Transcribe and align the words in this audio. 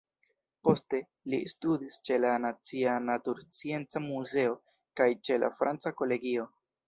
Poste, 0.67 0.99
li 1.33 1.39
studis 1.53 1.99
ĉe 2.09 2.17
la 2.23 2.31
Nacia 2.45 2.95
Naturscienca 3.11 4.03
Muzeo 4.07 4.57
kaj 5.01 5.09
ĉe 5.29 5.41
la 5.45 5.51
Franca 5.61 5.93
Kolegio. 6.01 6.49